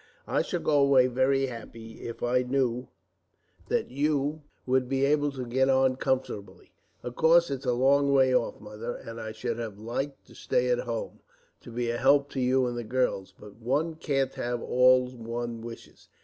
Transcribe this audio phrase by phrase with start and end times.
[0.25, 2.87] I should go away very happy, if I knew
[3.67, 6.71] that you would be able to get on comfortably.
[7.03, 10.69] Of course it's a long way off, Mother, and I should have liked to stay
[10.71, 11.19] at home,
[11.59, 15.61] to be a help to you and the girls; but one can't have all one
[15.61, 16.07] wishes.